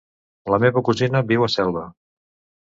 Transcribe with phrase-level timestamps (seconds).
[0.53, 1.85] La meva cosina viu a Selva.